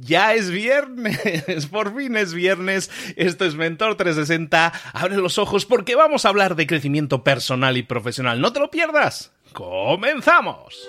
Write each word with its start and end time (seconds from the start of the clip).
Ya 0.00 0.34
es 0.34 0.50
viernes, 0.50 1.66
por 1.70 1.94
fin 1.96 2.16
es 2.16 2.34
viernes. 2.34 2.90
Esto 3.16 3.44
es 3.44 3.54
Mentor 3.54 3.96
360. 3.96 4.72
Abre 4.92 5.16
los 5.16 5.38
ojos 5.38 5.66
porque 5.66 5.94
vamos 5.94 6.24
a 6.24 6.28
hablar 6.28 6.56
de 6.56 6.66
crecimiento 6.66 7.24
personal 7.24 7.76
y 7.76 7.82
profesional. 7.82 8.40
No 8.40 8.52
te 8.52 8.60
lo 8.60 8.70
pierdas. 8.70 9.32
¡Comenzamos! 9.52 10.88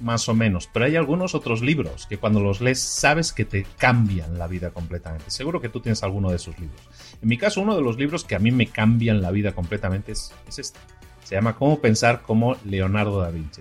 más 0.00 0.28
o 0.28 0.34
menos, 0.34 0.68
pero 0.72 0.84
hay 0.84 0.96
algunos 0.96 1.34
otros 1.34 1.62
libros 1.62 2.06
que 2.06 2.18
cuando 2.18 2.40
los 2.40 2.60
lees 2.60 2.80
sabes 2.80 3.32
que 3.32 3.44
te 3.44 3.66
cambian 3.78 4.38
la 4.38 4.46
vida 4.46 4.70
completamente. 4.70 5.30
Seguro 5.30 5.60
que 5.60 5.68
tú 5.68 5.80
tienes 5.80 6.02
alguno 6.02 6.30
de 6.30 6.36
esos 6.36 6.58
libros. 6.58 6.80
En 7.20 7.28
mi 7.28 7.38
caso, 7.38 7.60
uno 7.60 7.76
de 7.76 7.82
los 7.82 7.98
libros 7.98 8.24
que 8.24 8.34
a 8.34 8.38
mí 8.38 8.50
me 8.50 8.66
cambian 8.66 9.22
la 9.22 9.30
vida 9.30 9.52
completamente 9.52 10.12
es, 10.12 10.32
es 10.46 10.58
este. 10.58 10.78
Se 11.24 11.34
llama 11.34 11.56
Cómo 11.56 11.80
pensar 11.80 12.22
como 12.22 12.56
Leonardo 12.64 13.20
da 13.20 13.30
Vinci. 13.30 13.60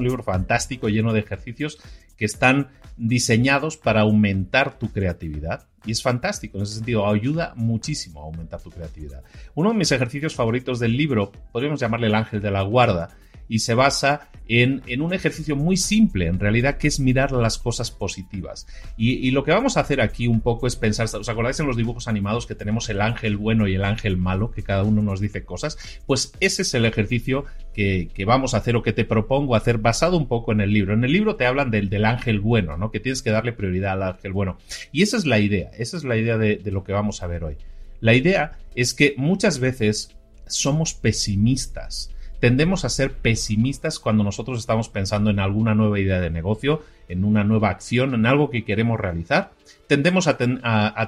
un 0.00 0.04
libro 0.04 0.22
fantástico 0.22 0.88
lleno 0.88 1.12
de 1.12 1.20
ejercicios 1.20 1.78
que 2.16 2.24
están 2.24 2.68
diseñados 2.96 3.76
para 3.76 4.00
aumentar 4.00 4.78
tu 4.78 4.92
creatividad. 4.92 5.68
Y 5.84 5.92
es 5.92 6.02
fantástico, 6.02 6.58
en 6.58 6.64
ese 6.64 6.74
sentido, 6.74 7.06
ayuda 7.06 7.52
muchísimo 7.56 8.20
a 8.20 8.24
aumentar 8.24 8.60
tu 8.60 8.70
creatividad. 8.70 9.22
Uno 9.54 9.70
de 9.70 9.76
mis 9.76 9.92
ejercicios 9.92 10.34
favoritos 10.34 10.78
del 10.78 10.96
libro, 10.96 11.32
podríamos 11.52 11.80
llamarle 11.80 12.08
el 12.08 12.14
ángel 12.14 12.40
de 12.40 12.50
la 12.50 12.62
guarda, 12.62 13.16
y 13.50 13.58
se 13.58 13.74
basa 13.74 14.30
en, 14.46 14.82
un 15.02 15.12
ejercicio 15.12 15.56
muy 15.56 15.76
simple, 15.76 16.26
en 16.26 16.38
realidad, 16.38 16.78
que 16.78 16.86
es 16.86 17.00
mirar 17.00 17.32
las 17.32 17.58
cosas 17.58 17.90
positivas. 17.90 18.66
Y, 18.96 19.30
lo 19.32 19.44
que 19.44 19.50
vamos 19.50 19.76
a 19.76 19.80
hacer 19.80 20.00
aquí 20.00 20.28
un 20.28 20.40
poco 20.40 20.68
es 20.68 20.76
pensar, 20.76 21.08
¿os 21.12 21.28
acordáis 21.28 21.58
en 21.58 21.66
los 21.66 21.76
dibujos 21.76 22.06
animados 22.06 22.46
que 22.46 22.54
tenemos 22.54 22.88
el 22.88 23.00
ángel 23.00 23.36
bueno 23.36 23.66
y 23.66 23.74
el 23.74 23.84
ángel 23.84 24.16
malo, 24.16 24.52
que 24.52 24.62
cada 24.62 24.84
uno 24.84 25.02
nos 25.02 25.20
dice 25.20 25.44
cosas? 25.44 25.78
Pues 26.06 26.32
ese 26.38 26.62
es 26.62 26.74
el 26.74 26.84
ejercicio 26.84 27.44
que, 27.74 28.08
vamos 28.24 28.54
a 28.54 28.58
hacer 28.58 28.76
o 28.76 28.82
que 28.82 28.92
te 28.92 29.04
propongo 29.04 29.56
hacer 29.56 29.78
basado 29.78 30.16
un 30.16 30.28
poco 30.28 30.52
en 30.52 30.60
el 30.60 30.72
libro. 30.72 30.94
En 30.94 31.02
el 31.02 31.12
libro 31.12 31.34
te 31.34 31.46
hablan 31.46 31.72
del, 31.72 31.90
del 31.90 32.04
ángel 32.04 32.38
bueno, 32.38 32.76
¿no? 32.76 32.92
Que 32.92 33.00
tienes 33.00 33.22
que 33.22 33.30
darle 33.30 33.52
prioridad 33.52 33.94
al 33.94 34.14
ángel 34.14 34.32
bueno. 34.32 34.58
Y 34.92 35.02
esa 35.02 35.16
es 35.16 35.26
la 35.26 35.40
idea, 35.40 35.70
esa 35.76 35.96
es 35.96 36.04
la 36.04 36.16
idea 36.16 36.38
de 36.38 36.70
lo 36.70 36.84
que 36.84 36.92
vamos 36.92 37.24
a 37.24 37.26
ver 37.26 37.42
hoy. 37.42 37.56
La 38.00 38.14
idea 38.14 38.58
es 38.76 38.94
que 38.94 39.14
muchas 39.16 39.58
veces 39.58 40.16
somos 40.46 40.94
pesimistas 40.94 42.10
tendemos 42.40 42.84
a 42.84 42.88
ser 42.88 43.12
pesimistas 43.12 43.98
cuando 43.98 44.24
nosotros 44.24 44.58
estamos 44.58 44.88
pensando 44.88 45.30
en 45.30 45.38
alguna 45.38 45.74
nueva 45.74 46.00
idea 46.00 46.20
de 46.20 46.30
negocio, 46.30 46.82
en 47.08 47.24
una 47.24 47.44
nueva 47.44 47.68
acción, 47.68 48.14
en 48.14 48.26
algo 48.26 48.50
que 48.50 48.64
queremos 48.64 48.98
realizar. 48.98 49.52
Tendemos 49.86 50.26
a, 50.26 50.36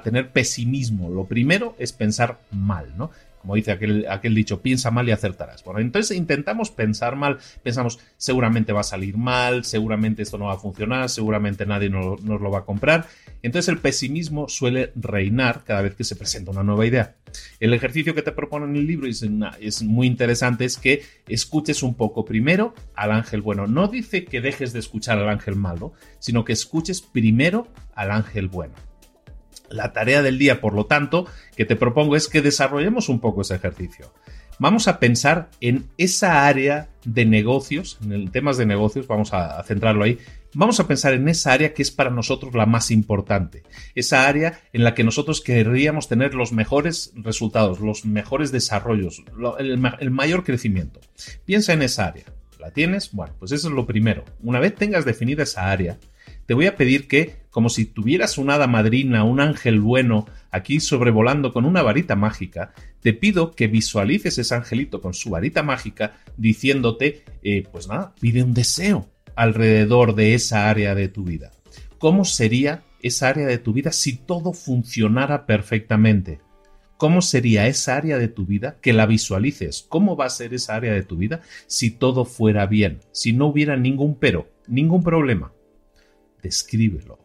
tener 0.03 0.31
pesimismo. 0.31 1.09
Lo 1.09 1.25
primero 1.25 1.75
es 1.79 1.91
pensar 1.91 2.39
mal, 2.51 2.93
¿no? 2.97 3.11
Como 3.43 3.55
dice 3.55 3.73
aquel, 3.73 4.35
dicho, 4.35 4.61
piensa 4.61 4.89
mal 4.89 5.05
y 5.09 5.11
acertarás. 5.11 5.65
Bueno, 5.65 5.81
entonces 5.81 6.15
intentamos 6.15 6.71
pensar 6.71 7.17
mal, 7.17 7.39
pensamos, 7.61 7.99
seguramente 8.15 8.71
va 8.71 8.79
a 8.79 8.85
salir 8.85 9.17
mal, 9.17 9.65
seguramente 9.65 10.21
esto 10.23 10.37
no 10.37 10.45
va 10.45 10.53
a 10.53 10.57
funcionar, 10.57 11.09
seguramente 11.09 11.65
nadie 11.65 11.89
nos, 11.89 12.23
lo 12.23 12.49
va 12.49 12.59
a 12.59 12.65
comprar. 12.65 13.05
Entonces 13.41 13.67
el 13.67 13.79
pesimismo 13.79 14.47
suele 14.47 14.93
reinar 14.95 15.65
cada 15.65 15.81
vez 15.81 15.93
que 15.93 16.05
se 16.05 16.15
presenta 16.15 16.51
una 16.51 16.63
nueva 16.63 16.85
idea. 16.85 17.17
El 17.59 17.73
ejercicio 17.73 18.15
que 18.15 18.21
te 18.21 18.31
propone 18.31 18.65
en 18.65 18.77
el 18.77 18.87
libro 18.87 19.09
es 19.09 19.83
muy 19.83 20.07
interesante, 20.07 20.63
es 20.63 20.77
que 20.77 21.03
escuches 21.27 21.83
un 21.83 21.95
poco 21.95 22.23
primero 22.23 22.73
al 22.95 23.11
ángel 23.11 23.41
bueno. 23.41 23.67
No 23.67 23.89
dice 23.89 24.23
que 24.23 24.39
dejes 24.39 24.71
de 24.71 24.79
escuchar 24.79 25.17
al 25.17 25.27
ángel 25.27 25.57
malo, 25.57 25.91
sino 26.19 26.45
que 26.45 26.53
escuches 26.53 27.01
primero 27.01 27.67
al 27.93 28.11
ángel 28.11 28.47
bueno. 28.47 28.92
La 29.73 29.91
tarea 29.91 30.21
del 30.21 30.37
día, 30.37 30.61
por 30.61 30.73
lo 30.73 30.85
tanto, 30.85 31.25
que 31.57 31.65
te 31.65 31.75
propongo 31.75 32.15
es 32.15 32.27
que 32.27 32.43
desarrollemos 32.43 33.09
un 33.09 33.19
poco 33.19 33.41
ese 33.41 33.55
ejercicio. 33.55 34.13
Vamos 34.59 34.87
a 34.87 34.99
pensar 34.99 35.49
en 35.61 35.87
esa 35.97 36.45
área 36.45 36.89
de 37.05 37.25
negocios, 37.25 37.97
en 38.03 38.29
temas 38.29 38.57
de 38.57 38.67
negocios, 38.67 39.07
vamos 39.07 39.33
a, 39.33 39.61
centrarlo 39.63 40.03
ahí. 40.03 40.19
Vamos 40.53 40.79
a 40.79 40.87
pensar 40.87 41.13
en 41.13 41.27
esa 41.27 41.53
área 41.53 41.73
que 41.73 41.81
es 41.81 41.89
para 41.89 42.11
nosotros 42.11 42.53
la 42.53 42.67
más 42.67 42.91
importante, 42.91 43.63
esa 43.95 44.27
área 44.27 44.59
en 44.71 44.83
la 44.83 44.93
que 44.93 45.03
nosotros 45.03 45.41
querríamos 45.41 46.07
tener 46.07 46.35
los 46.35 46.53
mejores 46.53 47.11
resultados, 47.15 47.79
los 47.79 48.05
mejores 48.05 48.51
desarrollos, 48.51 49.23
el, 49.57 49.91
el 49.99 50.11
mayor 50.11 50.43
crecimiento. 50.43 50.99
Piensa 51.45 51.73
en 51.73 51.81
esa 51.81 52.05
área. 52.05 52.25
¿La 52.59 52.69
tienes? 52.69 53.11
Bueno, 53.11 53.33
pues 53.39 53.51
eso 53.51 53.67
es 53.67 53.73
lo 53.73 53.87
primero. 53.87 54.23
Una 54.41 54.59
vez 54.59 54.75
tengas 54.75 55.03
definida 55.03 55.43
esa 55.43 55.71
área, 55.71 55.97
te 56.45 56.53
voy 56.53 56.65
a 56.65 56.75
pedir 56.75 57.07
que, 57.07 57.35
como 57.49 57.69
si 57.69 57.85
tuvieras 57.85 58.37
una 58.37 58.55
hada 58.55 58.67
madrina, 58.67 59.23
un 59.23 59.39
ángel 59.39 59.79
bueno, 59.79 60.25
aquí 60.51 60.79
sobrevolando 60.79 61.53
con 61.53 61.65
una 61.65 61.81
varita 61.81 62.15
mágica, 62.15 62.73
te 63.01 63.13
pido 63.13 63.51
que 63.51 63.67
visualices 63.67 64.37
ese 64.37 64.55
angelito 64.55 65.01
con 65.01 65.13
su 65.13 65.29
varita 65.29 65.63
mágica 65.63 66.17
diciéndote, 66.37 67.23
eh, 67.43 67.63
pues 67.71 67.87
nada, 67.87 68.13
pide 68.19 68.43
un 68.43 68.53
deseo 68.53 69.09
alrededor 69.35 70.15
de 70.15 70.33
esa 70.33 70.69
área 70.69 70.95
de 70.95 71.07
tu 71.07 71.23
vida. 71.23 71.51
¿Cómo 71.97 72.25
sería 72.25 72.83
esa 73.01 73.29
área 73.29 73.47
de 73.47 73.57
tu 73.57 73.73
vida 73.73 73.91
si 73.91 74.17
todo 74.17 74.53
funcionara 74.53 75.45
perfectamente? 75.45 76.39
¿Cómo 76.97 77.21
sería 77.21 77.67
esa 77.67 77.95
área 77.95 78.17
de 78.17 78.27
tu 78.27 78.45
vida? 78.45 78.77
Que 78.81 78.93
la 78.93 79.05
visualices. 79.05 79.85
¿Cómo 79.89 80.15
va 80.15 80.25
a 80.25 80.29
ser 80.29 80.53
esa 80.53 80.75
área 80.75 80.93
de 80.93 81.03
tu 81.03 81.17
vida 81.17 81.41
si 81.67 81.89
todo 81.89 82.23
fuera 82.23 82.65
bien? 82.65 82.99
Si 83.11 83.33
no 83.33 83.47
hubiera 83.47 83.75
ningún 83.75 84.15
pero, 84.15 84.47
ningún 84.67 85.03
problema 85.03 85.51
escríbelo. 86.49 87.19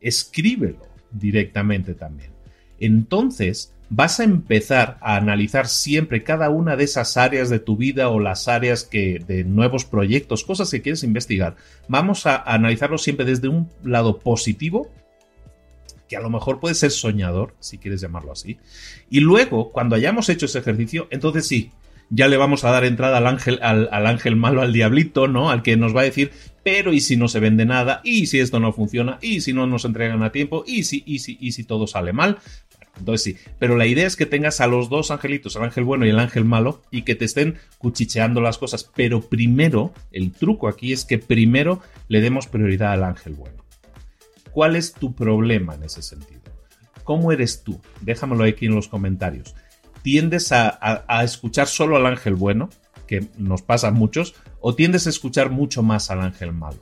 Escríbelo 0.00 0.86
directamente 1.10 1.94
también. 1.94 2.30
Entonces 2.78 3.72
vas 3.94 4.20
a 4.20 4.24
empezar 4.24 4.96
a 5.02 5.16
analizar 5.16 5.68
siempre 5.68 6.22
cada 6.24 6.48
una 6.48 6.76
de 6.76 6.84
esas 6.84 7.18
áreas 7.18 7.50
de 7.50 7.58
tu 7.58 7.76
vida 7.76 8.08
o 8.08 8.18
las 8.18 8.48
áreas 8.48 8.84
que 8.84 9.18
de 9.18 9.44
nuevos 9.44 9.84
proyectos, 9.84 10.44
cosas 10.44 10.70
que 10.70 10.80
quieres 10.80 11.04
investigar. 11.04 11.56
Vamos 11.88 12.26
a 12.26 12.36
analizarlo 12.36 12.96
siempre 12.96 13.26
desde 13.26 13.48
un 13.48 13.68
lado 13.84 14.18
positivo 14.18 14.90
que 16.08 16.16
a 16.16 16.20
lo 16.20 16.30
mejor 16.30 16.60
puede 16.60 16.74
ser 16.74 16.90
soñador, 16.90 17.54
si 17.60 17.78
quieres 17.78 18.00
llamarlo 18.00 18.32
así. 18.32 18.58
Y 19.08 19.20
luego, 19.20 19.72
cuando 19.72 19.96
hayamos 19.96 20.28
hecho 20.28 20.46
ese 20.46 20.58
ejercicio, 20.58 21.06
entonces 21.10 21.46
sí, 21.46 21.70
ya 22.14 22.28
le 22.28 22.36
vamos 22.36 22.62
a 22.64 22.70
dar 22.70 22.84
entrada 22.84 23.18
al 23.18 23.26
ángel, 23.26 23.58
al, 23.62 23.88
ángel 24.06 24.36
malo, 24.36 24.60
al 24.60 24.74
diablito, 24.74 25.28
¿no? 25.28 25.50
Al 25.50 25.62
que 25.62 25.78
nos 25.78 25.96
va 25.96 26.02
a 26.02 26.04
decir, 26.04 26.30
pero 26.62 26.92
¿y 26.92 27.00
si 27.00 27.16
no 27.16 27.26
se 27.26 27.40
vende 27.40 27.64
nada? 27.64 28.02
¿Y 28.04 28.26
si 28.26 28.38
esto 28.38 28.60
no 28.60 28.74
funciona? 28.74 29.18
¿Y 29.22 29.40
si 29.40 29.54
no 29.54 29.66
nos 29.66 29.86
entregan 29.86 30.22
a 30.22 30.30
tiempo? 30.30 30.62
¿Y 30.66 30.84
si, 30.84 31.02
y 31.06 31.20
si, 31.20 31.38
y 31.40 31.52
si 31.52 31.64
todo 31.64 31.86
sale 31.86 32.12
mal? 32.12 32.38
entonces 32.98 33.22
sí, 33.22 33.50
pero 33.58 33.76
la 33.76 33.86
idea 33.86 34.06
es 34.06 34.16
que 34.16 34.26
tengas 34.26 34.60
a 34.60 34.66
los 34.66 34.90
dos 34.90 35.10
angelitos, 35.10 35.56
el 35.56 35.62
ángel 35.62 35.84
bueno 35.84 36.04
y 36.04 36.10
el 36.10 36.18
ángel 36.18 36.44
malo, 36.44 36.82
y 36.90 37.02
que 37.02 37.14
te 37.14 37.24
estén 37.24 37.56
cuchicheando 37.78 38.42
las 38.42 38.58
cosas. 38.58 38.90
Pero 38.94 39.22
primero, 39.22 39.94
el 40.12 40.32
truco 40.32 40.68
aquí 40.68 40.92
es 40.92 41.06
que 41.06 41.18
primero 41.18 41.80
le 42.08 42.20
demos 42.20 42.46
prioridad 42.46 42.92
al 42.92 43.04
ángel 43.04 43.32
bueno. 43.32 43.64
¿Cuál 44.50 44.76
es 44.76 44.92
tu 44.92 45.14
problema 45.14 45.76
en 45.76 45.84
ese 45.84 46.02
sentido? 46.02 46.42
¿Cómo 47.04 47.32
eres 47.32 47.62
tú? 47.62 47.80
Déjamelo 48.02 48.44
aquí 48.44 48.66
en 48.66 48.74
los 48.74 48.88
comentarios 48.88 49.54
tiendes 50.02 50.52
a, 50.52 51.22
escuchar 51.24 51.66
solo 51.66 51.96
al 51.96 52.06
ángel 52.06 52.34
bueno, 52.34 52.70
que 53.06 53.28
nos 53.38 53.62
pasa 53.62 53.88
a 53.88 53.92
muchos, 53.92 54.34
o 54.60 54.74
tiendes 54.74 55.06
a 55.06 55.10
escuchar 55.10 55.50
mucho 55.50 55.82
más 55.82 56.10
al 56.10 56.20
ángel 56.20 56.52
malo. 56.52 56.78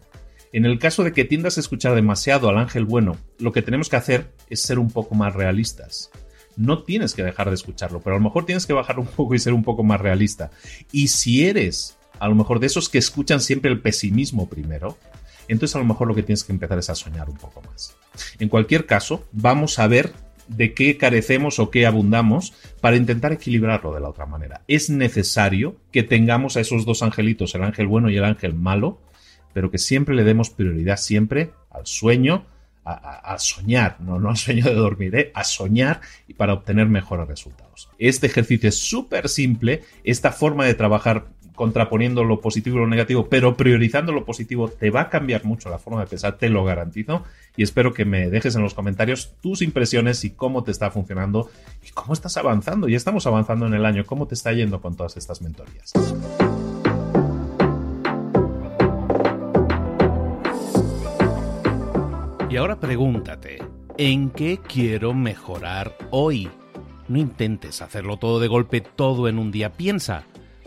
En 0.53 0.65
el 0.67 0.79
caso 0.79 1.05
de 1.05 1.13
que 1.13 1.25
tiendas 1.25 1.57
a 1.57 1.61
escuchar 1.61 1.95
demasiado 1.95 2.49
al 2.49 2.59
ángel 2.59 2.85
bueno, 2.85 3.17
lo 3.39 3.53
que 3.53 3.63
tenemos 3.63 3.89
que 3.89 3.97
hacer 3.97 4.33
es 4.49 4.63
ser 4.63 4.79
un 4.79 4.91
poco 4.91 5.15
más 5.15 5.35
realistas. 5.35 6.11
No 6.57 6.83
tienes 6.83 7.15
que 7.15 7.23
dejar 7.23 7.49
de 7.49 7.55
escucharlo, 7.55 8.01
pero 8.01 8.17
a 8.17 8.19
lo 8.19 8.25
mejor 8.25 8.47
tienes 8.47 8.67
que 8.67 8.73
bajar 8.73 8.99
un 8.99 9.07
poco 9.07 9.35
y 9.35 9.39
ser 9.39 9.53
un 9.53 9.63
poco 9.63 9.85
más 9.85 10.01
realista. 10.01 10.51
Y 10.91 11.09
si 11.09 11.47
eres 11.47 11.97
a 12.19 12.29
lo 12.29 12.35
mejor 12.35 12.59
de 12.59 12.67
esos 12.67 12.89
que 12.89 12.99
escuchan 12.99 13.41
siempre 13.41 13.71
el 13.71 13.81
pesimismo 13.81 14.49
primero, 14.49 14.99
entonces 15.49 15.75
a 15.75 15.79
lo 15.79 15.85
mejor 15.85 16.09
lo 16.09 16.15
que 16.15 16.23
tienes 16.23 16.45
que 16.45 16.53
empezar 16.53 16.79
es 16.79 16.91
a 16.91 16.95
soñar 16.95 17.31
un 17.31 17.37
poco 17.37 17.63
más. 17.63 17.97
En 18.39 18.49
cualquier 18.49 18.87
caso, 18.87 19.25
vamos 19.33 19.79
a 19.79 19.87
ver 19.87 20.13
de 20.57 20.75
qué 20.75 20.97
carecemos 20.97 21.59
o 21.59 21.71
qué 21.71 21.87
abundamos 21.87 22.53
para 22.81 22.97
intentar 22.97 23.33
equilibrarlo 23.33 23.95
de 23.95 24.01
la 24.01 24.09
otra 24.09 24.27
manera. 24.27 24.63
Es 24.67 24.91
necesario 24.91 25.77
que 25.93 26.03
tengamos 26.03 26.57
a 26.57 26.61
esos 26.61 26.85
dos 26.85 27.03
angelitos, 27.03 27.55
el 27.55 27.63
ángel 27.63 27.87
bueno 27.87 28.11
y 28.11 28.17
el 28.17 28.25
ángel 28.25 28.55
malo, 28.55 29.01
pero 29.53 29.71
que 29.71 29.79
siempre 29.79 30.15
le 30.15 30.25
demos 30.25 30.51
prioridad 30.51 30.97
siempre 30.97 31.51
al 31.71 31.87
sueño, 31.87 32.47
a, 32.85 33.37
soñar, 33.39 34.01
no, 34.01 34.19
no 34.19 34.31
al 34.31 34.37
sueño 34.37 34.65
de 34.65 34.75
dormir, 34.75 35.15
¿eh? 35.15 35.31
a 35.35 35.45
soñar 35.45 36.01
y 36.27 36.35
para 36.35 36.55
obtener 36.55 36.89
mejores 36.89 37.29
resultados. 37.29 37.89
Este 37.99 38.27
ejercicio 38.27 38.69
es 38.69 38.79
súper 38.79 39.29
simple, 39.29 39.83
esta 40.03 40.33
forma 40.33 40.65
de 40.65 40.75
trabajar 40.75 41.27
contraponiendo 41.55 42.25
lo 42.25 42.41
positivo 42.41 42.77
y 42.77 42.81
lo 42.81 42.87
negativo, 42.87 43.29
pero 43.29 43.57
priorizando 43.57 44.13
lo 44.13 44.25
positivo, 44.25 44.69
te 44.69 44.91
va 44.91 45.03
a 45.03 45.09
cambiar 45.09 45.45
mucho 45.45 45.71
la 45.71 45.79
forma 45.79 46.01
de 46.01 46.07
pensar, 46.07 46.39
te 46.39 46.49
lo 46.49 46.65
garantizo. 46.65 47.25
Y 47.57 47.63
espero 47.63 47.93
que 47.93 48.05
me 48.05 48.31
dejes 48.31 48.55
en 48.57 48.63
los 48.63 48.75
comentarios 48.75 49.35
tus 49.41 49.63
impresiones 49.63 50.25
y 50.25 50.31
cómo 50.31 50.65
te 50.65 50.71
está 50.71 50.91
funcionando 50.91 51.51
y 51.87 51.91
cómo 51.91 52.13
estás 52.13 52.37
avanzando. 52.37 52.89
Ya 52.89 52.97
estamos 52.97 53.27
avanzando 53.27 53.67
en 53.67 53.75
el 53.75 53.85
año, 53.85 54.07
cómo 54.07 54.27
te 54.27 54.35
está 54.35 54.53
yendo 54.53 54.81
con 54.81 54.97
todas 54.97 55.17
estas 55.17 55.43
mentorías. 55.43 55.93
Y 62.51 62.57
ahora 62.57 62.81
pregúntate, 62.81 63.63
¿en 63.97 64.31
qué 64.31 64.59
quiero 64.59 65.15
mejorar 65.15 65.97
hoy? 66.11 66.51
No 67.07 67.19
intentes 67.19 67.81
hacerlo 67.81 68.17
todo 68.17 68.41
de 68.41 68.49
golpe, 68.49 68.81
todo 68.81 69.29
en 69.29 69.39
un 69.39 69.53
día. 69.53 69.73
Piensa, 69.73 70.25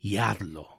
y 0.00 0.16
hazlo. 0.16 0.78